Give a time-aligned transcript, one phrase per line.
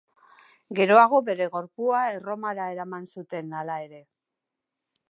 [0.79, 4.07] Geroago bere gorpua Erromara eraman zuten, hala ere.